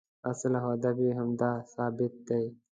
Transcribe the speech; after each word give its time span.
اصل 0.31 0.51
او 0.59 0.65
هدف 0.73 0.95
یې 1.05 1.11
همدا 1.19 1.51
ثبات 1.71 2.13
دی. 2.27 2.45